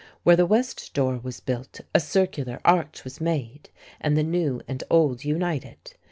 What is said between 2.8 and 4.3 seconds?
was made and the